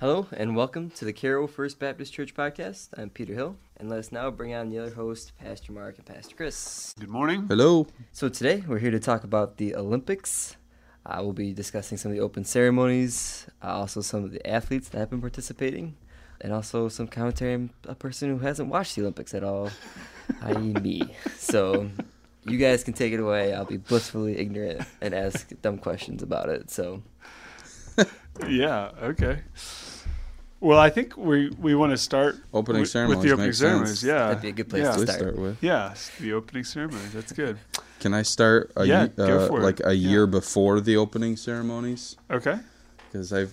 [0.00, 2.88] Hello and welcome to the Carroll First Baptist Church podcast.
[2.96, 6.06] I'm Peter Hill, and let us now bring on the other host, Pastor Mark and
[6.06, 6.94] Pastor Chris.
[6.98, 7.44] Good morning.
[7.48, 7.86] Hello.
[8.10, 10.56] So today we're here to talk about the Olympics.
[11.04, 14.88] Uh, we'll be discussing some of the open ceremonies, uh, also some of the athletes
[14.88, 15.98] that have been participating,
[16.40, 19.68] and also some commentary on a person who hasn't watched the Olympics at all,
[20.44, 20.56] i.e.
[20.56, 21.14] me.
[21.36, 21.90] So
[22.44, 23.52] you guys can take it away.
[23.52, 26.70] I'll be blissfully ignorant and ask dumb questions about it.
[26.70, 27.02] So
[28.48, 28.90] Yeah.
[29.02, 29.40] Okay.
[30.60, 33.58] Well, I think we we want to start Opening with, ceremonies with the opening makes
[33.58, 33.88] ceremonies.
[34.00, 34.02] sense.
[34.04, 34.92] Yeah, that'd be a good place yeah.
[34.92, 35.18] to start.
[35.18, 35.62] start with.
[35.62, 37.12] Yeah, the opening ceremonies.
[37.14, 37.58] That's good.
[38.00, 39.62] Can I start a Yeah, ye- go uh, for it.
[39.62, 40.10] like a Yeah.
[40.10, 42.16] year before the opening ceremonies?
[42.30, 42.58] Okay.
[43.10, 43.46] Because I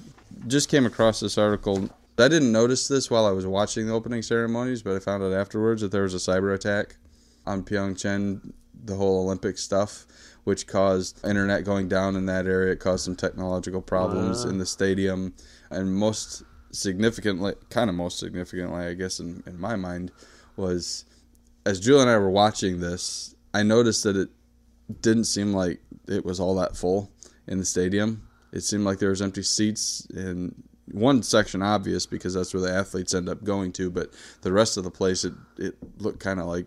[0.47, 1.89] just came across this article.
[2.19, 5.31] I didn't notice this while I was watching the opening ceremonies, but I found out
[5.31, 6.97] afterwards that there was a cyber attack
[7.45, 8.51] on Pyeongchang,
[8.83, 10.05] the whole Olympic stuff,
[10.43, 12.73] which caused internet going down in that area.
[12.73, 14.51] It caused some technological problems Wow.
[14.51, 15.33] in the stadium,
[15.69, 20.11] and most significantly, kind of most significantly, I guess, in, in my mind,
[20.55, 21.05] was
[21.65, 24.29] as Julie and I were watching this, I noticed that it
[25.01, 27.11] didn't seem like it was all that full
[27.47, 28.27] in the stadium.
[28.53, 32.73] It seemed like there was empty seats in one section obvious because that's where the
[32.73, 36.39] athletes end up going to, but the rest of the place it it looked kind
[36.39, 36.65] of like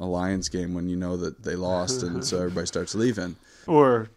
[0.00, 3.36] a Lions game when you know that they lost and so everybody starts leaving.
[3.66, 4.08] Or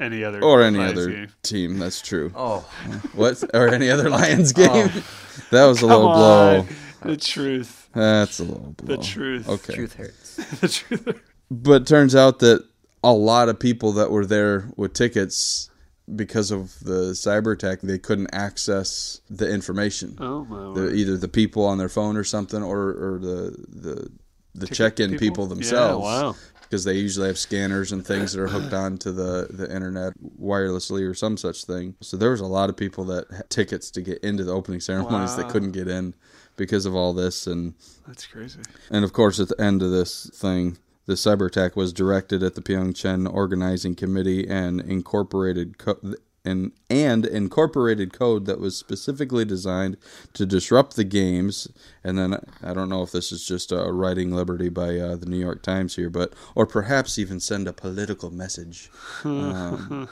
[0.00, 1.28] any other Or any Lions other game.
[1.42, 2.32] team, that's true.
[2.34, 2.68] oh,
[3.14, 4.66] What or any other Lions oh.
[4.90, 5.02] game?
[5.50, 6.66] That was a Come low blow.
[7.02, 7.88] The truth.
[7.92, 8.96] That's a low blow.
[8.96, 9.48] The truth.
[9.48, 9.74] Okay.
[9.74, 10.36] truth hurts.
[10.60, 11.04] the truth.
[11.06, 11.18] Hurts.
[11.50, 12.64] But turns out that
[13.02, 15.70] a lot of people that were there with tickets
[16.14, 20.16] because of the cyber attack, they couldn't access the information.
[20.20, 20.94] Oh my The, word.
[20.96, 24.10] either the people on their phone or something, or, or the the
[24.56, 25.46] the Ticket check-in people, people?
[25.46, 26.04] themselves.
[26.04, 26.36] Yeah, wow.
[26.74, 31.08] Because they usually have scanners and things that are hooked onto the, the internet wirelessly
[31.08, 31.94] or some such thing.
[32.00, 34.80] So there was a lot of people that had tickets to get into the opening
[34.80, 36.14] ceremonies that couldn't get in
[36.56, 37.46] because of all this.
[37.46, 37.74] And
[38.08, 38.58] That's crazy.
[38.90, 42.56] and of course, at the end of this thing, the cyber attack was directed at
[42.56, 46.00] the Pyeongchang Organizing Committee and incorporated co-
[46.44, 49.96] and and incorporated code that was specifically designed
[50.34, 51.68] to disrupt the games.
[52.02, 55.26] And then I don't know if this is just a writing liberty by uh, the
[55.26, 58.90] New York Times here, but or perhaps even send a political message.
[59.24, 60.08] Um,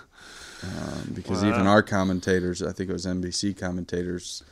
[0.64, 4.44] um, because even our commentators, I think it was NBC commentators,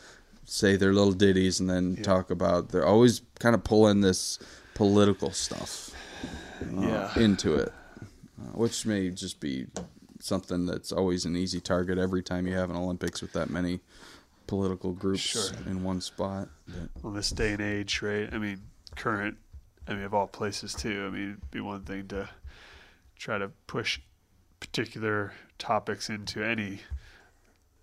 [0.44, 2.02] say their little ditties and then Yeah.
[2.02, 4.38] talk about they're always kind of pulling this
[4.74, 5.94] political stuff
[6.66, 7.10] uh, Yeah.
[7.16, 7.72] into it,
[8.41, 9.66] uh, which may just be
[10.20, 13.81] something that's always an easy target every time you have an Olympics with that many
[14.47, 15.50] political groups Sure.
[15.66, 16.48] in one spot.
[16.66, 18.32] But, On this day and age, right?
[18.32, 18.60] I mean,
[18.97, 19.38] current.
[19.88, 21.06] I mean, of all places too.
[21.06, 22.28] I mean, it'd be one thing to
[23.16, 24.00] try to push
[24.60, 26.80] particular topics into any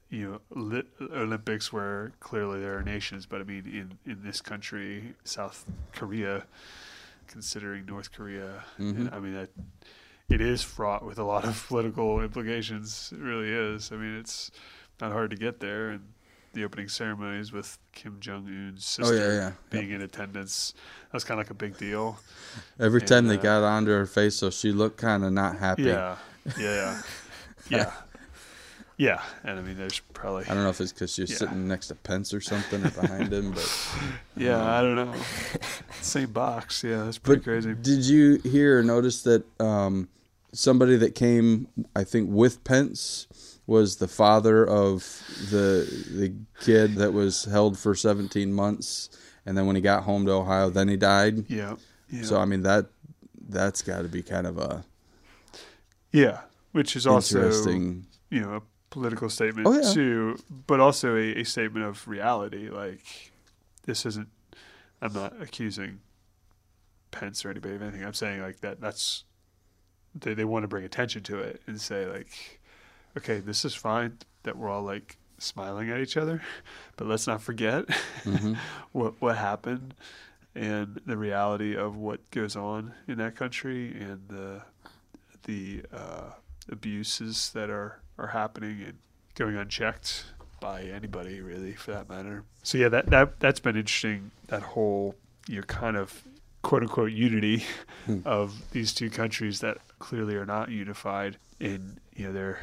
[0.10, 0.80] you know
[1.12, 3.66] Olympics where clearly there are nations, but I mean
[4.06, 6.46] in in this country, South Korea,
[7.28, 9.12] considering North Korea, Mhm.
[9.12, 9.50] I mean that
[10.30, 13.14] it is fraught with a lot of political implications.
[13.14, 13.92] It really is.
[13.92, 14.52] I mean, it's
[15.00, 16.10] not hard to get there, and
[16.54, 19.52] the opening ceremonies with Kim Jong Un's Oh, sister yeah, yeah.
[19.70, 20.74] being in attendance,
[21.06, 22.20] that was kind of like a big deal.
[22.80, 25.58] every And, time they uh, got onto her face, so she looked kind of not
[25.60, 25.84] happy.
[25.84, 26.18] Yeah,
[26.58, 27.02] yeah,
[27.70, 27.92] yeah,
[28.98, 29.22] yeah.
[29.44, 31.38] And I mean, there's probably I don't know if it's because she was Yeah.
[31.38, 33.88] sitting next to Pence or something or behind him, but
[34.36, 35.14] yeah, I don't know.
[36.02, 36.84] Same box.
[36.84, 37.76] Yeah, that's pretty crazy.
[37.76, 40.08] Did you hear or notice that um,
[40.58, 43.28] somebody that came, I think, with Pence
[43.68, 45.04] was the father of
[45.52, 49.10] the the kid that was held for 17 months,
[49.46, 51.50] and then when he got home to Ohio, then he died.
[51.50, 51.76] Yeah,
[52.10, 52.88] yeah, So I mean that
[53.50, 54.84] that's got to be kind of a
[56.12, 56.42] yeah.
[56.72, 58.06] Which is also interesting.
[58.30, 59.94] you know a political statement Oh, yeah.
[59.94, 60.38] too,
[60.68, 62.70] but also a, a statement of reality.
[62.70, 63.32] Like
[63.86, 64.30] this isn't.
[65.02, 66.00] I'm not accusing
[67.12, 68.04] Pence or anybody of anything.
[68.04, 68.80] I'm saying like that.
[68.82, 69.24] That's
[70.22, 72.60] they they want to bring attention to it and say like,
[73.18, 76.42] okay, this is fine that we're all like smiling at each other,
[76.98, 77.90] but let's not forget
[78.24, 78.54] hmm
[78.92, 79.94] what what happened
[80.56, 84.62] and the reality of what goes on in that country and the
[85.44, 86.32] the uh,
[86.70, 88.98] abuses that are are happening and
[89.36, 90.26] going unchecked
[90.60, 92.44] by anybody really for that matter.
[92.64, 94.32] So yeah, that that that's been interesting.
[94.48, 95.16] That whole
[95.48, 96.24] you know kind of
[96.68, 97.64] quote unquote unity
[98.06, 98.20] Hmm.
[98.26, 102.60] of these two countries that clearly are not unified and you know they're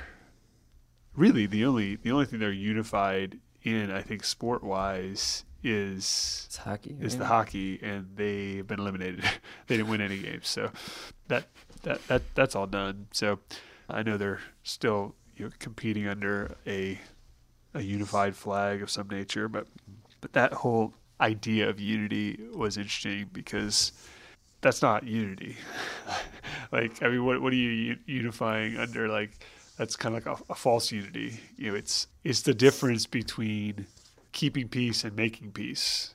[1.15, 6.57] really the only the only thing they're unified in I think sport wise is It's
[6.59, 6.97] hockey.
[7.01, 9.23] is the hockey, and they've been eliminated.
[9.67, 10.71] they didn't win any games, so
[11.29, 11.47] that
[11.83, 13.07] that that that's all done.
[13.13, 13.39] So
[13.89, 16.99] I know they're still you know, competing under a
[17.73, 19.49] a unified flag of some nature.
[19.49, 19.67] But
[20.21, 20.93] but that whole
[21.25, 23.93] idea of unity was interesting because
[24.61, 25.57] that's not unity.
[26.73, 29.09] like I mean, what what are you unifying under?
[29.09, 29.31] Like
[29.79, 31.41] that's kind of like a, a false unity.
[31.57, 33.87] You know, it's it's the difference between
[34.33, 36.15] keeping peace and making peace.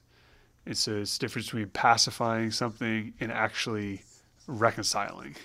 [0.65, 4.03] It's the difference between pacifying something and actually
[4.45, 5.35] reconciling.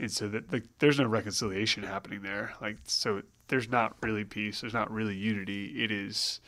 [0.00, 0.44] And so that
[0.80, 2.54] there's no reconciliation happening there.
[2.60, 4.60] Like so, there's not really peace.
[4.60, 5.84] There's not really unity.
[5.84, 6.40] It is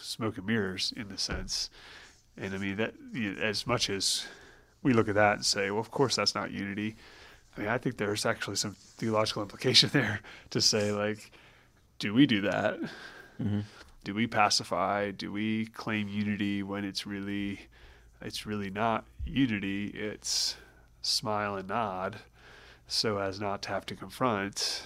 [0.00, 1.70] smoke and mirrors in the sense.
[2.36, 4.26] And I mean that you know, as much as
[4.82, 6.96] we look at that and say, well, of course that's not unity.
[7.56, 10.20] I mean, I think there's actually some theological implication there
[10.50, 11.32] to say like,
[11.98, 12.80] do we do that?
[13.42, 13.60] Mm-hmm.
[14.04, 15.10] Do we pacify?
[15.10, 17.60] Do we claim unity when it's really,
[18.22, 19.88] it's really not unity?
[19.88, 20.56] It's
[21.02, 22.16] smile and nod,
[22.86, 24.82] so as not to have to confront,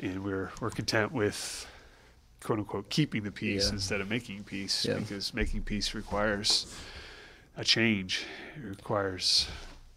[0.00, 1.66] and we're we're content with
[2.44, 3.72] quote unquote keeping the peace Yeah.
[3.72, 4.98] instead of making peace Yeah.
[4.98, 6.72] because making peace requires
[7.56, 8.24] a change.
[8.56, 9.48] It requires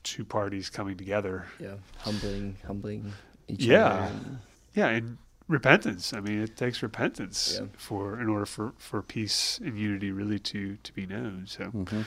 [0.04, 1.46] two parties coming together.
[1.60, 3.14] Yeah, humbling, humbling
[3.48, 3.86] each Yeah.
[3.86, 4.04] other.
[4.14, 4.40] and-
[4.74, 5.18] Yeah, and
[5.48, 6.14] repentance.
[6.14, 7.68] I mean, it takes repentance Yeah.
[7.78, 11.46] for in order for, for peace and unity really to to be known.
[11.48, 12.06] So, Mhm.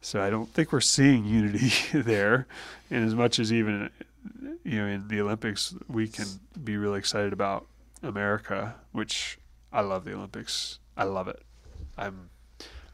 [0.00, 2.46] so I don't think we're seeing unity there.
[2.90, 3.90] And as much as even
[4.64, 6.26] you know in the Olympics, we can
[6.64, 7.66] be really excited about
[8.02, 9.38] America, which
[9.76, 10.78] I love the Olympics.
[10.96, 11.42] I love it.
[11.98, 12.30] I'm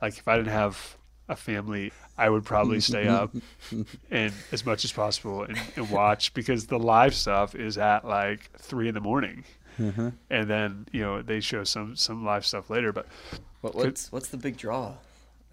[0.00, 0.96] like if I didn't have
[1.28, 3.32] a family, I would probably stay up
[4.10, 8.50] and as much as possible and, and watch because the live stuff is at like
[8.58, 9.44] three in the morning,
[9.78, 10.12] Mhm.
[10.28, 12.92] and then you know they show some some live stuff later.
[12.92, 13.06] But
[13.60, 14.94] What, what's what's the big draw?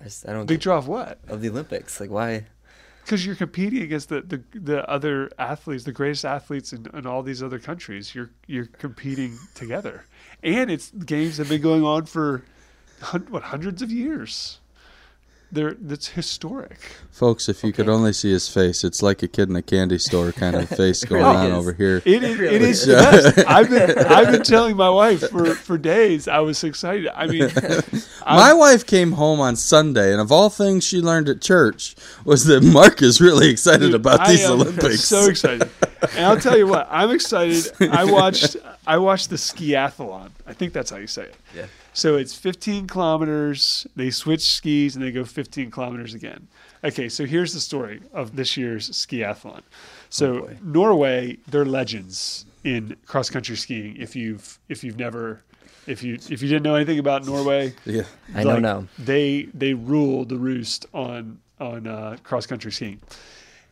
[0.01, 1.19] I, just, I don't big get, draw of what?
[1.27, 1.99] of the Olympics.
[1.99, 2.47] Like why?
[3.03, 7.23] Because you're competing against the, the, the other athletes, the greatest athletes in, in all
[7.23, 8.13] these other countries.
[8.15, 10.05] You're you're competing together,
[10.44, 12.44] and it's games have been going on for
[13.30, 14.59] what hundreds of years.
[15.51, 16.79] They're that's historic.
[17.11, 19.97] Folks, if you could only see his face, it's like a kid in a candy
[19.97, 21.53] store kind of face going really on is.
[21.53, 22.03] over here.
[22.05, 22.37] It is.
[22.37, 22.81] really It is.
[22.81, 22.85] is.
[22.87, 23.47] the best.
[23.47, 23.97] I've been.
[23.97, 26.27] I've been telling my wife for, for days.
[26.27, 27.07] I was excited.
[27.15, 27.49] I mean,
[28.27, 32.45] My wife came home on Sunday, and of all things she learned at church was
[32.45, 35.01] that Mark is really excited Dude, about I these am Olympics.
[35.03, 35.67] So excited.
[36.15, 37.71] And I'll tell you what, I'm excited.
[37.91, 38.55] I watched
[38.85, 40.29] I watched the skiathlon.
[40.45, 41.35] I think that's how you say it.
[41.55, 41.65] Yeah.
[41.99, 43.85] So it's 15 kilometers.
[43.95, 46.47] They switch skis and they go 15 kilometers again.
[46.81, 49.63] Okay, so here's the story of this year's skiathlon.
[50.09, 50.49] So Oh.
[50.63, 53.97] Norway, they're legends in cross country skiing.
[53.97, 55.43] If you've if you've never
[55.87, 58.03] if you if you didn't know anything about Norway, yeah.
[58.33, 58.87] I know like, now.
[58.97, 63.01] They they rule the roost on on uh, cross country skiing,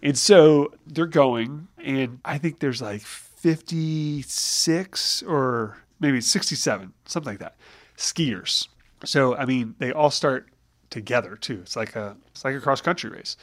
[0.04, 7.40] and so they're going, and I think there's like 56 or maybe 67, something like
[7.40, 7.56] that,
[7.98, 8.68] skiers.
[9.04, 10.48] So I mean, they all start
[10.90, 11.60] together too.
[11.62, 13.38] It's like a it's like a cross country race,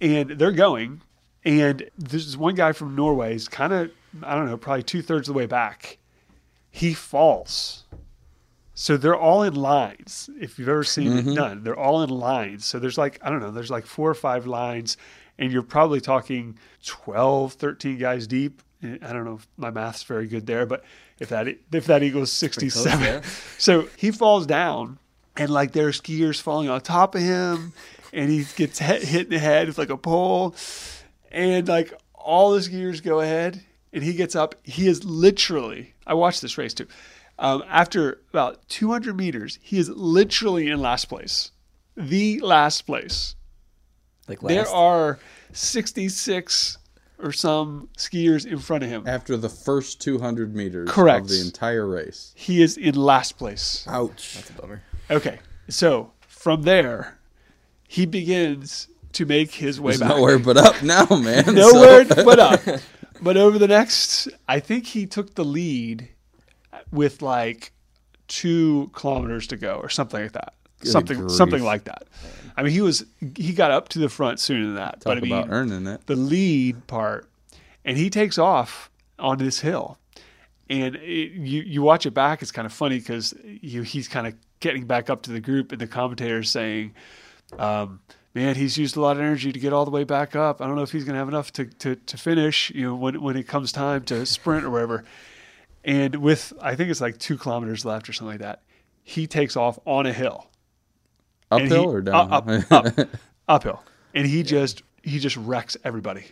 [0.00, 1.02] and they're going,
[1.44, 3.90] and there's one guy from Norway is kind of
[4.22, 5.98] I don't know, probably two thirds of the way back.
[6.70, 7.84] He falls.
[8.74, 10.30] So they're all in lines.
[10.40, 11.28] If you've ever seen mm-hmm.
[11.30, 12.64] it done, they're all in lines.
[12.64, 14.96] So there's like, I don't know, there's like four or five lines,
[15.38, 18.62] and you're probably talking 12, 13 guys deep.
[18.82, 20.84] I don't know if my math's very good there, but
[21.20, 23.00] if that if that equals 67.
[23.00, 23.22] yeah.
[23.58, 24.98] So he falls down,
[25.36, 27.72] and like there are skiers falling on top of him,
[28.12, 30.54] and he gets hit, hit in the head with like a pole,
[31.30, 34.56] and like all the skiers go ahead, and he gets up.
[34.64, 36.88] He is literally, I watched this race too.
[37.38, 41.50] Um, after about 200 meters, he is literally in last place,
[41.96, 43.36] the last place.
[44.28, 45.18] Like There are
[45.52, 46.78] 66
[47.22, 49.04] or some skiers in front of him.
[49.06, 51.22] After the first 200 meters Correct.
[51.22, 52.32] of the entire race.
[52.36, 53.84] He is in last place.
[53.88, 54.34] Ouch.
[54.34, 54.82] that's a bummer.
[55.10, 55.38] Okay,
[55.68, 57.18] so from there,
[57.88, 60.08] he begins to make his way There's back.
[60.16, 61.54] nowhere but up now, man.
[61.54, 62.60] Nowhere So- but up.
[63.20, 66.08] But over the next, I think he took the lead
[66.90, 67.72] with like
[68.26, 70.54] two kilometers to go or something like that.
[70.84, 71.30] Something, grief.
[71.30, 72.04] something like that.
[72.56, 73.04] I mean, he was
[73.36, 75.00] he got up to the front sooner than that.
[75.00, 76.06] Talk but I mean, about earning it.
[76.06, 77.28] the lead part,
[77.84, 79.98] and he takes off on this hill,
[80.68, 82.42] and it, you you watch it back.
[82.42, 85.80] It's kind of funny because he's kind of getting back up to the group, and
[85.80, 86.94] the commentator saying,
[87.58, 88.00] um,
[88.34, 90.60] "Man, he's used a lot of energy to get all the way back up.
[90.60, 92.70] I don't know if he's going to have enough to, to to finish.
[92.70, 95.04] You know, when when it comes time to sprint or whatever."
[95.84, 98.62] And with I think it's like two kilometers left or something like that,
[99.02, 100.46] he takes off on a hill
[101.52, 102.32] Uphill he- or down?
[102.32, 103.08] Up, up, up,
[103.48, 103.82] uphill,
[104.14, 106.24] and he just he just wrecks everybody.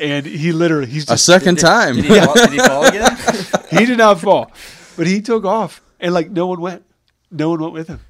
[0.00, 1.96] And he literally he's just, A just second time.
[1.96, 3.16] Did he, fall, did he fall again?
[3.70, 4.50] he did not fall,
[4.96, 6.84] but he took off and like no one went,
[7.30, 8.00] no one went with him,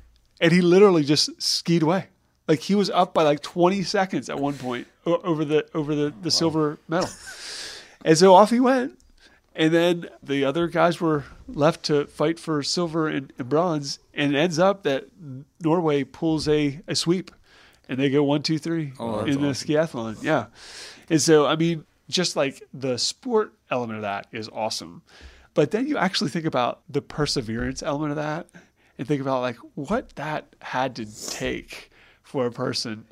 [0.40, 2.06] and he literally just skied away.
[2.48, 6.12] Like he was up by like 20 seconds at one point over the over the
[6.22, 7.08] the silver medal,
[8.04, 8.98] and so off he went.
[9.54, 14.34] And then the other guys were left to fight for silver and, and bronze, and
[14.34, 15.06] it ends up that
[15.60, 17.30] Norway pulls a, a sweep,
[17.88, 20.22] and they go one, two, three Oh, in the skiathlon.
[20.22, 20.46] Yeah,
[21.08, 25.02] and so I mean, just like the sport element of that is awesome,
[25.54, 28.46] but then you actually think about the perseverance element of that,
[28.98, 31.90] and think about like what that had to take
[32.22, 33.04] for a person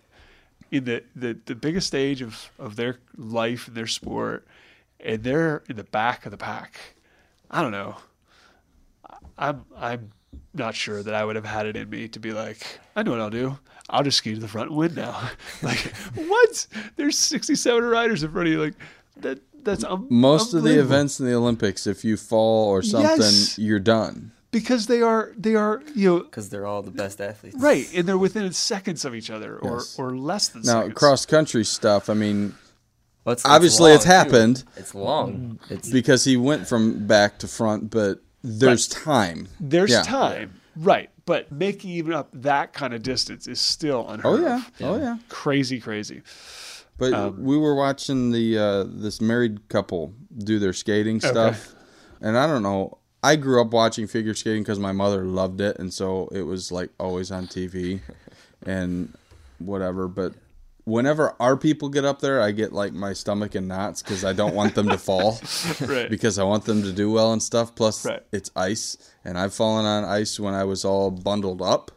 [0.70, 4.46] in the, the, the biggest stage of, of their life and their sport,
[5.00, 6.78] and they're in the back of the pack.
[7.50, 7.96] I don't know.
[9.36, 10.12] I'm I'm
[10.54, 13.12] not sure that I would have had it in me to be like, I know
[13.12, 13.58] what I'll do.
[13.90, 15.30] I'll just ski to the front and win now.
[15.62, 15.78] like
[16.14, 16.66] what?
[16.96, 18.60] There's 67 riders in front of you.
[18.60, 18.74] Like
[19.18, 19.40] that.
[19.60, 23.58] That's um, Most of the events in the Olympics, if you fall or something, Yes.
[23.58, 24.30] you're done.
[24.52, 27.56] because they are they are you know because they're all the best athletes.
[27.58, 29.98] right and they're within seconds of each other or Yes.
[29.98, 30.66] or less than seconds.
[30.74, 30.98] Now, seconds.
[30.98, 32.54] cross country stuff, I mean,
[33.28, 34.10] Well, it's- Obviously, long, it's too.
[34.10, 34.64] happened.
[34.78, 35.58] It's long.
[35.68, 39.48] It's because he went from back to front, but there's time.
[39.60, 40.00] There's Yeah.
[40.00, 41.10] time, right?
[41.26, 44.72] But making even up that kind of distance is still unheard Oh yeah, of.
[44.80, 45.18] oh yeah.
[45.28, 46.22] Crazy, crazy.
[46.96, 51.74] But Um, we were watching the uh, this married couple do their skating stuff,
[52.22, 52.96] and I don't know.
[53.22, 56.72] I grew up watching figure skating because my mother loved it, and so it was
[56.72, 58.00] like always on TV,
[58.64, 59.12] and
[59.58, 60.08] whatever.
[60.08, 60.32] But
[60.88, 64.32] whenever our people get up there, I get like my stomach in knots because I
[64.32, 65.38] don't want them to fall,
[65.80, 66.08] Right.
[66.10, 67.74] because I want them to do well and stuff.
[67.74, 68.22] Plus, Right.
[68.32, 71.90] it's ice, and I've fallen on ice when I was all bundled up.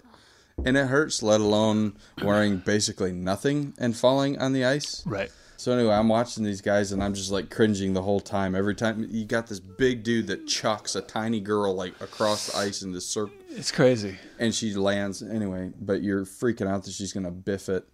[0.64, 5.02] And it hurts, let alone wearing basically nothing and falling on the ice.
[5.08, 5.32] Right.
[5.58, 8.54] So anyway, I'm watching these guys and I'm just like cringing the whole time.
[8.56, 12.58] Every time you got this big dude that chucks a tiny girl like across the
[12.58, 14.18] ice in this circle, It's crazy.
[14.40, 15.72] and she lands anyway.
[15.80, 17.88] But you're freaking out that she's gonna biff it.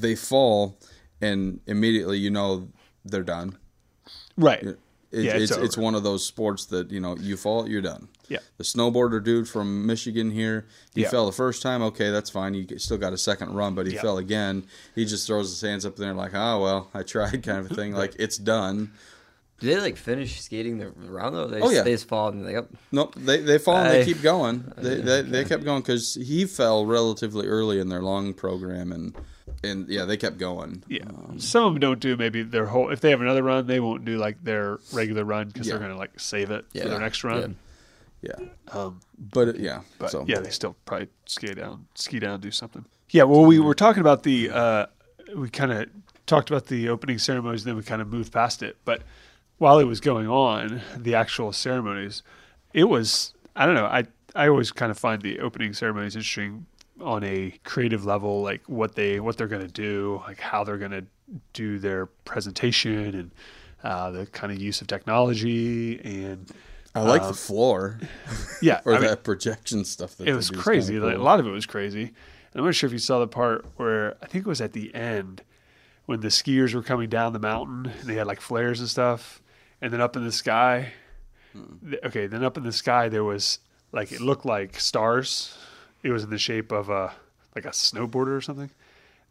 [0.00, 0.78] They fall,
[1.20, 2.68] and immediately you know
[3.04, 3.56] they're done.
[4.36, 4.62] Right.
[4.62, 4.78] It,
[5.12, 8.08] Yeah, it's it's it's, one of those sports that you know you fall, you're done.
[8.28, 8.38] Yeah.
[8.56, 11.10] The snowboarder dude from Michigan here, he Yeah.
[11.10, 11.82] fell the first time.
[11.82, 12.54] Okay, that's fine.
[12.54, 14.02] You still got a second run, but he Yeah.
[14.02, 14.64] fell again.
[14.96, 17.74] He just throws his hands up there like, oh well, I tried, kind of a
[17.74, 17.92] thing.
[17.94, 18.90] Like it's done.
[19.60, 21.46] do they like finish skating the round though?
[21.46, 21.82] They Oh, just, yeah.
[21.84, 24.64] they just fall and they oh, Nope, they they fall and they I- keep going.
[24.78, 29.14] They they, they kept going because he fell relatively early in their long program, and
[29.64, 30.82] and yeah, they kept going.
[30.88, 31.04] Yeah.
[31.38, 32.90] Some of them don't do maybe their whole.
[32.90, 35.74] If they have another run, they won't do like their regular run because Yeah.
[35.74, 36.84] they're gonna like save it Yeah.
[36.84, 37.56] for their next run.
[38.22, 38.36] Yeah,
[38.72, 42.86] Um, but yeah, But so yeah, they still probably ski down, ski down, do something.
[43.10, 44.86] Yeah, well, we were talking about the, uh,
[45.36, 45.90] we kind of
[46.26, 48.78] talked about the opening ceremonies, and then we kind of moved past it.
[48.86, 49.02] But
[49.58, 52.22] while it was going on, the actual ceremonies,
[52.72, 54.04] it was, I don't know, I,
[54.34, 56.64] I always kind of find the opening ceremonies interesting
[57.00, 60.78] on a creative level, like what they, what they're going to do, like how they're
[60.78, 61.04] going to
[61.52, 63.30] do their presentation and
[63.82, 66.50] uh, the kind of use of technology and
[66.94, 67.98] I like um, the floor
[68.62, 70.16] yeah, or I mean, that projection stuff.
[70.16, 70.98] That it was crazy.
[71.00, 72.02] Like, a lot of it was crazy.
[72.02, 74.72] And I'm not sure if you saw the part where I think it was at
[74.74, 75.42] the end
[76.06, 79.42] when the skiers were coming down the mountain and they had like flares and stuff.
[79.80, 80.92] And then up in the sky,
[81.52, 81.90] Hmm.
[81.90, 83.58] th- okay, then up in the sky there was
[83.92, 85.56] like it looked like stars.
[86.04, 87.12] It was in the shape of a
[87.56, 88.70] like a snowboarder or something.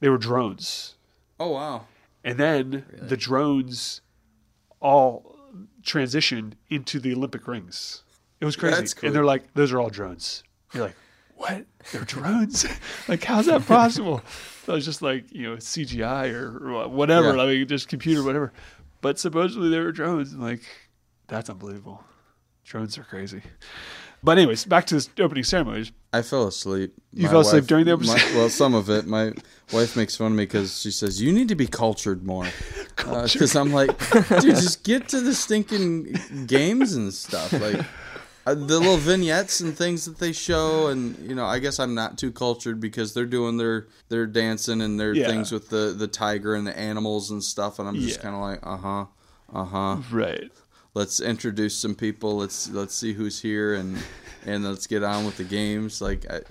[0.02, 0.96] They were drones.
[1.40, 1.86] Oh wow!
[2.24, 4.02] And then the drones
[4.82, 5.38] all
[5.82, 8.04] transitioned into the Olympic rings.
[8.42, 8.76] It was crazy.
[8.76, 9.08] That's cool.
[9.08, 10.44] And they're like, those are all drones.
[10.74, 10.96] You're like,
[11.36, 11.66] what?
[11.92, 12.66] They're drones?
[13.08, 14.22] like, how's that possible?
[14.66, 17.36] So I was just like, you know, CGI or, or whatever.
[17.36, 17.44] Yeah.
[17.44, 18.52] I mean, just computer, whatever.
[19.02, 20.34] But supposedly they were drones.
[20.34, 20.62] And like,
[21.28, 22.04] that's unbelievable.
[22.66, 23.42] Drones are crazy.
[24.24, 25.92] But anyways, back to this opening ceremonies.
[26.14, 26.94] I fell asleep.
[27.12, 29.06] You fell asleep during the my- well, some of it.
[29.06, 29.34] My
[29.74, 32.48] wife makes fun of me because she says you need to be cultured more.
[32.96, 33.90] Because I'm like,
[34.30, 36.16] dude, just get to the stinking
[36.46, 37.52] games and stuff.
[37.52, 37.84] Like
[38.46, 41.96] uh, the little vignettes and things that they show, and you know, I guess I'm
[41.96, 45.28] not too cultured because they're doing their their dancing and their Yeah.
[45.28, 48.24] things with the the tiger and the animals and stuff, and I'm just Yeah.
[48.24, 49.06] kind of like, uh huh,
[49.52, 49.98] uh huh.
[50.12, 50.52] Right.
[50.94, 52.38] Let's introduce some people.
[52.38, 53.98] Let's let's see who's here and
[54.46, 56.02] and let's get on with the games.
[56.02, 56.42] Like I,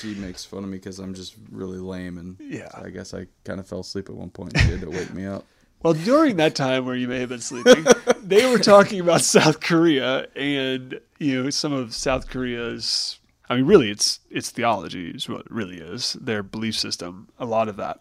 [0.00, 2.68] she makes fun of me because I'm just really lame, and Yeah.
[2.70, 4.58] So I guess I kind of fell asleep at one point.
[4.58, 5.44] She had to wake me up.
[5.84, 7.84] Well, during that time where you may have been sleeping,
[8.22, 13.18] they were talking about South Korea and you know some of South Korea's.
[13.50, 17.28] I mean, really, it's it's theology is what it really is their belief system.
[17.38, 18.00] A lot of that,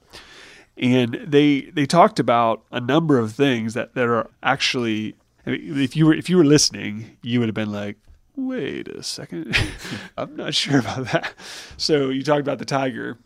[0.78, 5.16] and they they talked about a number of things that that are actually.
[5.46, 7.98] I mean, if you were if you were listening, you would have been like,
[8.36, 9.56] wait a second,
[10.18, 11.34] I'm not sure about that.
[11.78, 13.18] So you talked about the tiger.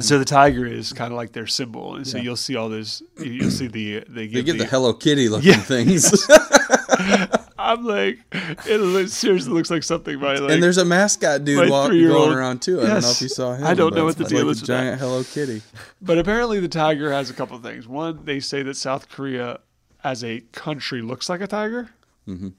[0.00, 2.22] So the tiger is kind of like their symbol, and so Yeah.
[2.22, 3.02] you'll see all those.
[3.20, 5.56] You'll see the uh, they They give, give the the Hello Kitty looking Yeah.
[5.56, 6.24] things,
[7.58, 8.18] I'm like,
[8.66, 10.52] it li- seriously looks like something by like.
[10.52, 12.80] and there's a mascot dude walk, going around too.
[12.80, 13.64] I don't know if you saw him.
[13.66, 14.82] I don't know what the deal like is a with that.
[14.82, 15.62] giant Hello Kitty.
[16.00, 17.88] But apparently, the tiger has a couple of things.
[17.88, 19.58] One, they say that South Korea,
[20.04, 21.90] as a country, looks like a tiger.
[22.26, 22.54] Mhm.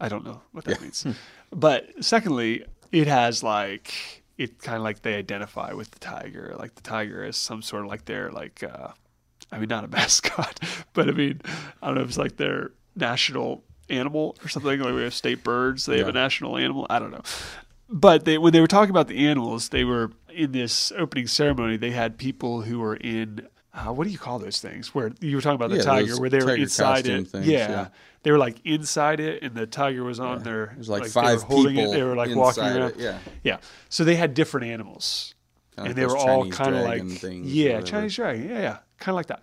[0.00, 1.06] I don't know what that means.
[1.50, 6.54] But secondly, it has like it kind of like they identify with the tiger.
[6.58, 8.62] Like the tiger is some sort of like their like.
[8.62, 8.88] uh
[9.50, 10.58] I mean, not a mascot,
[10.94, 11.42] but I mean,
[11.82, 14.80] I don't know if it's like their national animal or something.
[14.80, 16.86] Like we have state birds, they have a national animal.
[16.88, 17.22] I don't know.
[17.90, 21.76] But they, when they were talking about the animals, they were in this opening ceremony.
[21.76, 24.94] They had people who were in uh, what do you call those things?
[24.94, 27.28] Where you were talking about the Yeah, tiger, where they were inside it.
[27.28, 27.70] things, yeah.
[27.70, 27.88] yeah.
[28.22, 30.74] they were like inside it, and the tiger was on their.
[30.76, 31.92] was like, they five were holding people.
[31.92, 31.96] It.
[31.96, 32.90] They were like walking inside around.
[32.92, 32.98] It.
[32.98, 33.56] Yeah, Yeah.
[33.88, 35.34] So they had different animals.
[35.74, 37.80] Kinda and they were all kind of like yeah.
[37.80, 38.46] Chinese dragon.
[38.46, 39.42] Yeah, yeah, kind of like that.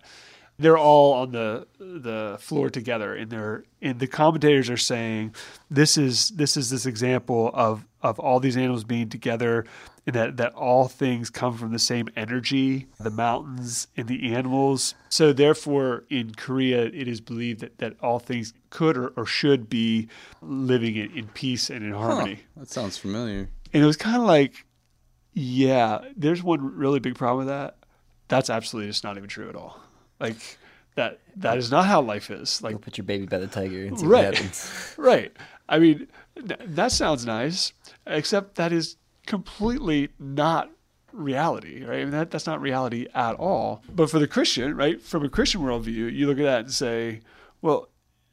[0.60, 5.34] They're all on the the floor together, and they're and the commentators are saying
[5.70, 9.64] this is this is this example of of all these animals being together,
[10.06, 14.94] and that that all things come from the same energy, the mountains and the animals.
[15.08, 19.70] So therefore, in Korea, it is believed that that all things could or, or should
[19.70, 20.08] be
[20.42, 22.40] living in, in peace and in Huh, harmony.
[22.56, 23.48] that sounds familiar.
[23.72, 24.66] And it was kind of like,
[25.32, 27.76] yeah, there's one really big problem with that.
[28.28, 29.80] That's absolutely just not even true at all.
[30.20, 30.36] Like
[30.96, 32.62] that that is not how life is.
[32.62, 34.26] Like Go put your baby by the tiger and see Right.
[34.26, 34.94] what happens.
[34.98, 35.32] right.
[35.68, 37.72] I mean, th- that sounds nice,
[38.06, 38.96] except that is
[39.26, 40.70] completely not
[41.12, 42.00] reality, right?
[42.00, 43.82] I mean, that that's not reality at all.
[43.94, 47.20] But for the Christian, right, from a Christian worldview, you look at that and say,
[47.62, 47.88] well,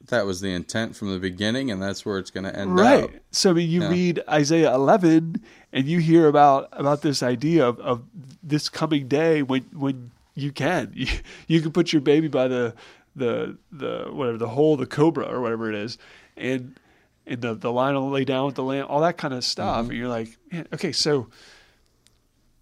[0.08, 3.04] That was the intent from the beginning, and that's where it's going to end right
[3.04, 3.10] up.
[3.30, 3.88] so i mean you Yeah.
[3.90, 5.42] read isaiah 11
[5.72, 8.02] and you hear about about this idea of, of
[8.42, 10.92] this coming day when when you can.
[10.94, 11.06] You,
[11.46, 12.74] you can put your baby by the
[13.16, 15.98] the the whatever the hole the cobra or whatever it is
[16.36, 16.78] and
[17.26, 19.88] and the the lion will lay down with the lamb all that kind of stuff.
[19.88, 21.28] And you're like man, okay so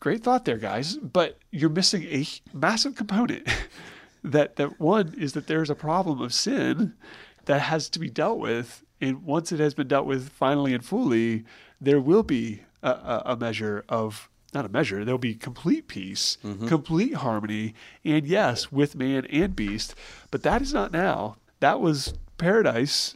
[0.01, 3.47] great thought there guys but you're missing a massive component
[4.25, 6.95] that that one is that there's a problem of sin
[7.45, 10.85] that has to be dealt with and once it has been dealt with finally and
[10.85, 11.45] fully
[11.81, 15.05] there will be a, a measure of not a measure.
[15.05, 16.67] There'll be complete peace mm-hmm.
[16.67, 19.95] complete harmony and yes with man and beast.
[20.31, 21.37] But that is not now.
[21.61, 23.15] That was paradise.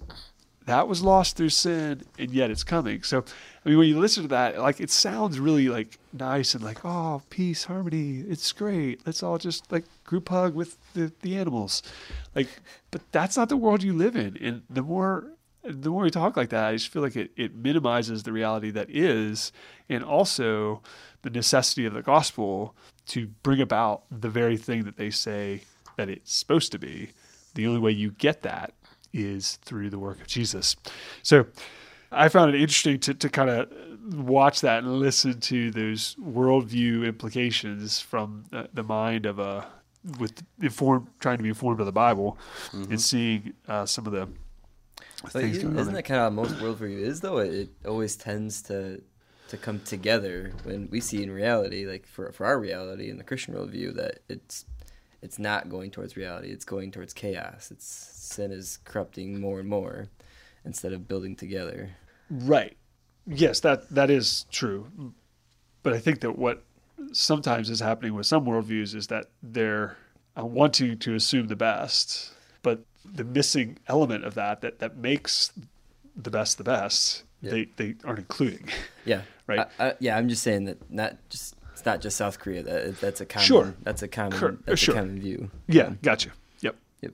[0.66, 3.02] That was lost through sin and yet it's coming.
[3.02, 3.24] So
[3.64, 6.84] i mean when you listen to that like it sounds really like nice and like
[6.84, 8.20] oh peace harmony.
[8.28, 9.06] It's great.
[9.06, 11.82] Let's all just like group hug with the, the animals.
[12.34, 12.48] Like
[12.90, 14.36] but that's not the world you live in.
[14.36, 17.54] And the more the more we talk like that i just feel like it, it
[17.54, 19.52] minimizes the reality that is
[19.88, 20.80] and also
[21.22, 22.74] the necessity of the gospel
[23.06, 25.62] to bring about the very thing that they say
[25.96, 27.10] that it's supposed to be
[27.54, 28.72] the only way you get that
[29.12, 30.76] is through the work of Jesus.
[31.22, 31.46] So
[32.12, 33.72] I found it interesting to, to kind of
[34.14, 39.66] watch that and listen to those worldview implications from the, the mind of a
[40.18, 42.38] with informed trying to be informed of the Bible
[42.72, 44.28] and seeing uh, some of the
[45.22, 47.38] But things isn't, isn't that kind of how most worldview is though?
[47.38, 49.02] It, it always tends to
[49.50, 53.24] to come together when we see in reality, like for for our reality in the
[53.24, 54.64] Christian worldview, that it's
[55.22, 56.48] it's not going towards reality.
[56.50, 57.70] It's going towards chaos.
[57.70, 60.08] It's sin is corrupting more and more
[60.64, 61.90] instead of building together.
[62.30, 62.76] Right.
[63.26, 65.12] Yes, that that is true.
[65.82, 66.62] But I think that what
[67.12, 69.96] sometimes is happening with some worldviews is that they're
[70.38, 72.32] uh, wanting to assume the best,
[72.62, 75.52] but the missing element of that that, that makes
[76.14, 77.50] the best the best, Yeah.
[77.52, 78.68] they, they aren't including.
[79.06, 79.22] Yeah.
[79.50, 79.66] Right.
[79.78, 82.62] I, I, yeah, I'm just saying that not just it's not just South Korea.
[82.62, 83.46] That that's a common.
[83.46, 83.74] Sure.
[83.82, 84.38] That's a common.
[84.38, 84.94] Cor- that's sure.
[84.94, 85.50] a common view.
[85.66, 86.30] Yeah, gotcha.
[86.60, 86.76] Yep.
[87.00, 87.12] Yep.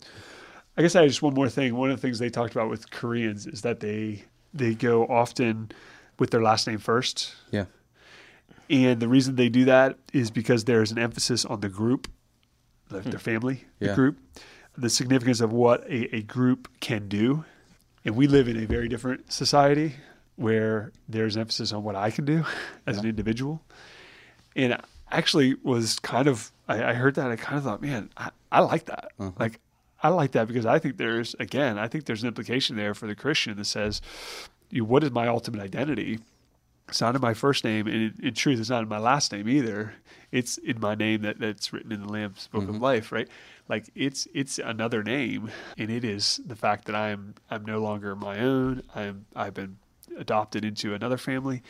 [0.77, 1.75] I guess I had just one more thing.
[1.77, 5.71] One of the things they talked about with Koreans is that they they go often
[6.19, 7.35] with their last name first.
[7.51, 7.67] Yeah.
[8.69, 12.09] And the reason they do that is because there's an emphasis on the group,
[12.89, 13.19] the, their hmm.
[13.19, 14.19] family, the group,
[14.77, 17.45] the significance of what a, a group can do.
[18.05, 19.95] And we live in a very different society
[20.37, 22.45] where there's emphasis on what I can do
[22.87, 23.63] as an individual.
[24.55, 27.31] And I actually was kind of, I, I heard that.
[27.31, 29.13] I kind of thought, man, I, I like that.
[29.19, 29.33] Uh-huh.
[29.39, 29.61] Like,
[30.03, 33.07] I like that because I think there's, again, I think there's an implication there for
[33.07, 34.03] the Christian that says,
[34.71, 36.19] you, what is my ultimate identity?
[36.89, 39.33] It's not in my first name, and in, in truth, it's not in my last
[39.33, 39.95] name either.
[40.31, 42.83] It's in my name that, that's written in the Lamb's Book of mm-hmm.
[42.83, 43.29] Life, right?
[43.69, 48.15] Like it's it's another name, and it is the fact that I'm I'm no longer
[48.15, 48.83] my own.
[48.95, 49.79] I'm I've been
[50.19, 51.63] adopted into another family.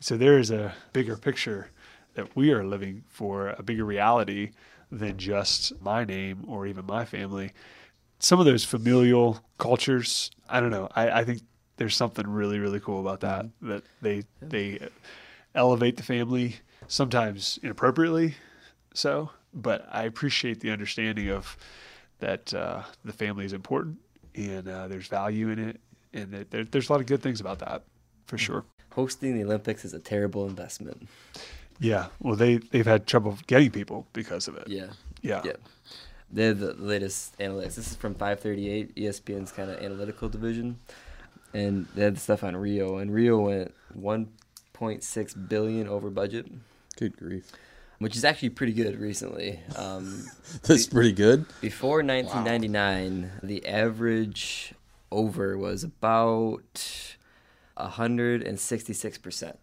[0.00, 1.70] So there is a bigger picture
[2.14, 4.50] that we are living for, a bigger reality
[4.90, 7.52] than just my name or even my family.
[8.18, 10.88] Some of those familial cultures, I don't know.
[10.94, 11.40] I, I think
[11.76, 13.46] there's something really, really cool about that.
[13.62, 14.86] That they they
[15.54, 18.34] elevate the family, sometimes inappropriately
[18.94, 21.56] so, but I appreciate the understanding of
[22.20, 23.98] that uh, the family is important
[24.34, 25.80] and uh, there's value in it,
[26.14, 27.82] and that there, there's a lot of good things about that
[28.26, 28.64] for sure.
[28.92, 31.08] Hosting the Olympics is a terrible investment.
[31.80, 34.68] Yeah, well, they they've had trouble getting people because of it.
[34.68, 34.88] Yeah.
[35.22, 35.40] Yeah.
[35.44, 35.52] Yeah.
[36.30, 37.74] They're the latest analytics.
[37.74, 40.78] This is from 538, ESPN's kind of analytical division.
[41.52, 43.74] And they had the stuff on Rio, and Rio went
[44.78, 46.46] 1.6 billion over budget,
[46.96, 47.50] Good grief.
[47.98, 49.60] which is actually pretty good recently.
[49.76, 50.24] Um,
[50.62, 51.44] That's pretty good.
[51.60, 54.72] before 1999, the average
[55.12, 57.16] over was about
[57.76, 59.58] 166 percent,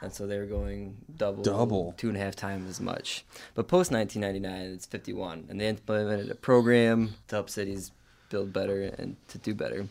[0.00, 1.94] and so they were going double, Double.
[1.96, 3.24] two and a half times as much.
[3.54, 7.92] But post 1999, it's 51, and they implemented a program to help cities
[8.30, 9.88] build better and to do better.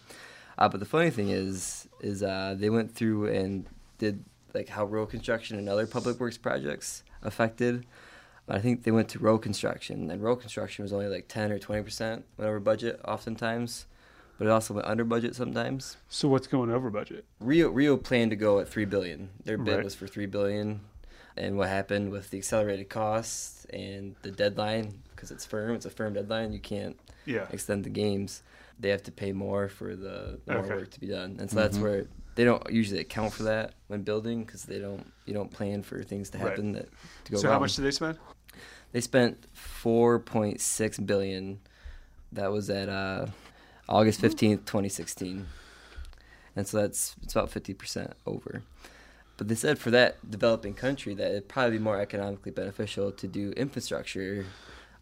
[0.57, 3.65] Uh, but the funny thing is, is uh, they went through and
[3.99, 7.85] did like how road construction and other public works projects affected.
[8.49, 11.59] I think they went to road construction, and road construction was only like 10 or
[11.59, 13.87] 20 percent went over budget oftentimes,
[14.37, 15.97] but it also went under budget sometimes.
[16.09, 17.25] So what's going over budget?
[17.39, 19.29] Rio Rio planned to go at three billion.
[19.45, 19.83] Their bid Right.
[19.83, 20.81] was for three billion,
[21.35, 25.89] and what happened with the accelerated costs and the deadline because it's firm, it's a
[25.89, 26.53] firm deadline.
[26.53, 27.47] You can't Yeah.
[27.51, 28.43] extend the games.
[28.79, 30.75] They have to pay more for the, the more Okay.
[30.75, 31.81] work to be done, and so that's Mhm.
[31.81, 35.81] where they don't usually account for that when building because they don't you don't plan
[35.81, 36.49] for things to Right.
[36.49, 36.87] happen that
[37.25, 37.53] to go So wrong.
[37.55, 38.17] how much did they spend?
[38.91, 41.59] They spent four point six billion.
[42.31, 43.25] That was at uh,
[43.89, 45.47] August fifteenth, twenty sixteen,
[46.55, 48.63] and so that's it's about fifty percent over.
[49.37, 53.27] But they said for that developing country that it'd probably be more economically beneficial to
[53.27, 54.45] do infrastructure,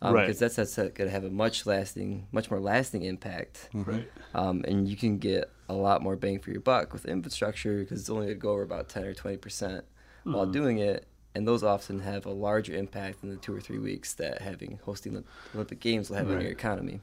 [0.01, 0.27] um, Right.
[0.27, 4.11] because that's that's going to have a much lasting, much more lasting impact, Right.
[4.33, 8.01] um, and you can get a lot more bang for your buck with infrastructure because
[8.01, 9.85] it's only going to go over about ten or twenty percent
[10.25, 10.51] while Mhm.
[10.53, 14.13] doing it, and those often have a larger impact than the two or three weeks
[14.15, 15.23] that having hosting the
[15.55, 16.99] Olympic Games will have on your economy.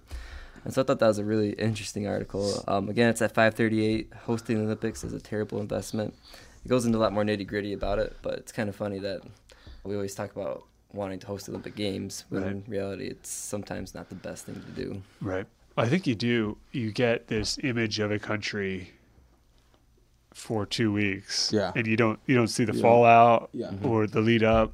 [0.64, 2.62] And so I thought that was a really interesting article.
[2.68, 4.12] Um, again, it's at 538.
[4.26, 6.14] Hosting the Olympics is a terrible investment.
[6.64, 9.00] It goes into a lot more nitty gritty about it, but it's kind of funny
[9.00, 9.22] that
[9.82, 14.08] we always talk about wanting to host Olympic Games when in reality it's sometimes not
[14.08, 15.02] the best thing to do.
[15.20, 15.46] Right.
[15.76, 16.58] I think you do.
[16.70, 18.92] You get this image of a country
[20.34, 21.50] for two weeks.
[21.52, 21.72] Yeah.
[21.74, 22.82] And you don't you don't see the Yeah.
[22.82, 23.72] fallout Yeah.
[23.82, 24.72] or the lead up.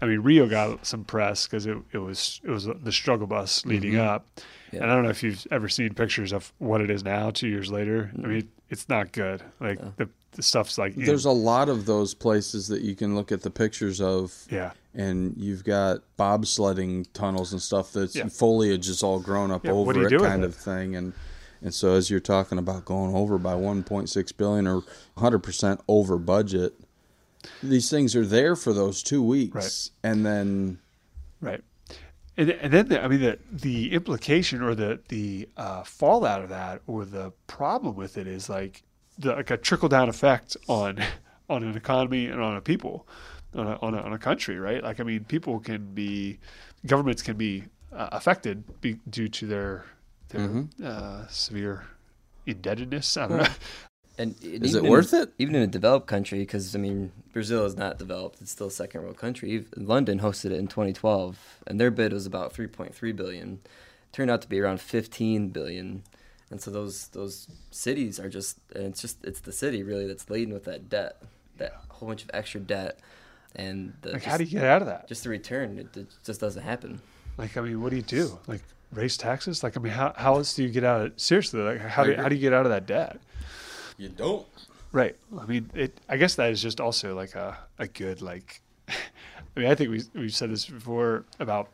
[0.00, 3.64] I mean, Rio got some press because it, it was it was the struggle bus
[3.66, 4.00] leading Mhm.
[4.06, 4.26] up,
[4.72, 4.82] Yeah.
[4.82, 7.48] and I don't know if you've ever seen pictures of what it is now, two
[7.48, 8.10] years later.
[8.14, 8.26] I Mm.
[8.28, 9.42] mean, it's not good.
[9.60, 9.92] Like No.
[9.96, 13.30] the the stuff's like in- There's a lot of those places that you can look
[13.30, 18.28] at the pictures of, yeah and you've got bobsledding tunnels and stuff that's Yeah.
[18.28, 20.96] foliage is all grown up Yeah, over it, kind of thing.
[20.96, 21.12] And
[21.62, 24.82] and so as you're talking about going over by 1.6 billion or
[25.14, 26.74] 100 percent over budget,
[27.62, 30.10] these things are there for those two weeks, Right.
[30.10, 30.78] and then
[31.40, 31.62] Right.
[32.36, 36.48] And, and then the, I mean the the implication or the the uh, fallout of
[36.48, 38.82] that or the problem with it is like
[39.18, 40.98] the, like a trickle down effect on
[41.48, 43.06] on an economy and on a people
[43.54, 46.38] on a, on a on a country right like I mean people can be
[46.86, 49.84] governments can be uh, affected be, due to their
[50.30, 50.82] their Mhm.
[50.84, 51.84] uh, severe
[52.46, 53.46] indebtedness I don't know
[54.16, 55.32] And is it worth it?
[55.38, 58.70] Even in a developed country, because I mean, Brazil is not developed; it's still a
[58.70, 59.66] second world country.
[59.76, 63.60] London hosted it in 2012, and their bid was about 3.3 billion.
[63.64, 66.04] It Turned out to be around 15 billion,
[66.50, 70.30] and so those those cities are just, and it's just it's the city really that's
[70.30, 71.20] laden with that debt,
[71.56, 73.00] that whole bunch of extra debt,
[73.56, 75.78] and the, like just, how do you get out of that just the return?
[75.78, 77.00] It, it just doesn't happen.
[77.36, 78.38] Like, I mean, what do you do?
[78.46, 79.62] Like, raise taxes?
[79.62, 81.60] Like, I mean, how, how else do you get out of seriously?
[81.60, 83.18] Like, how do, how do you get out of that debt?
[83.96, 84.46] You don't.
[84.92, 85.16] Right.
[85.38, 85.98] I mean, it.
[86.08, 88.60] I guess that is just also like a, a good like.
[88.88, 91.68] I mean, I think we we've said this before about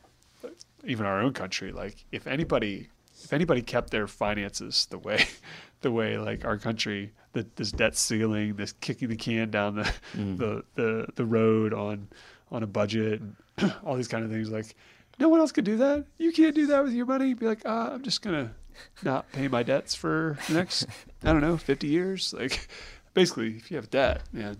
[0.85, 1.72] even our own country.
[1.72, 2.88] Like, if anybody
[3.22, 5.26] if anybody kept their finances the way
[5.80, 9.92] the way like our country, the, this debt ceiling, this kicking the can down the
[10.16, 10.38] Mhm.
[10.38, 12.09] the, the the road on
[12.50, 13.37] on a budget, and
[13.85, 14.50] all these kind of things.
[14.50, 14.74] Like,
[15.18, 16.04] no one else could do that.
[16.18, 17.35] You can't do that with your money.
[17.35, 18.52] Be like, ah, I'm just gonna
[19.02, 20.87] not pay my debts for the next
[21.22, 22.33] I don't know, 50 years.
[22.37, 22.68] Like,
[23.14, 24.56] basically, if you have debt, man,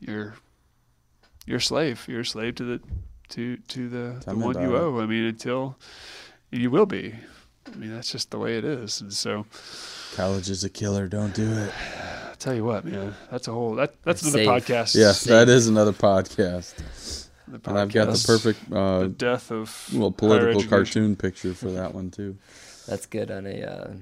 [0.00, 0.34] you're
[1.46, 2.04] you're a slave.
[2.08, 2.80] You're a slave to the
[3.30, 4.78] to to the, the Tell me one you it.
[4.80, 5.00] owe.
[5.00, 5.76] I mean, until
[6.50, 7.14] you will be.
[7.66, 9.00] I mean, that's just the way it is.
[9.00, 9.46] And so,
[10.14, 11.08] College is a killer.
[11.08, 11.72] Don't do it.
[12.30, 14.48] i tell you what, man, that's a whole that that's another Safe.
[14.48, 14.94] podcast.
[14.94, 15.30] Yes, Safe.
[15.30, 17.28] that is another podcast.
[17.48, 21.52] The And I've got the perfect uh, the death of little higher political cartoon picture
[21.54, 22.36] for that one too.
[22.86, 23.94] That's good on a uh,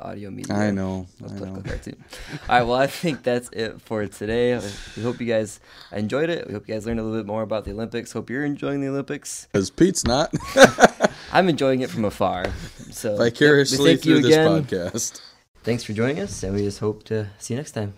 [0.00, 0.56] audio medium.
[0.56, 1.60] I know, I know.
[1.60, 2.02] cartoon.
[2.48, 4.58] All right, well, I think that's it for today.
[4.96, 5.60] We hope you guys
[5.92, 6.46] enjoyed it.
[6.46, 8.12] We hope you guys learned a little bit more about the Olympics.
[8.12, 9.46] Hope you're enjoying the Olympics.
[9.52, 10.32] Because Pete's not
[11.32, 12.46] I'm enjoying it from afar.
[12.90, 14.64] So yep, vicariously thank you through this again.
[14.64, 15.20] podcast.
[15.62, 17.92] Thanks for joining us, and we just hope to see you next time.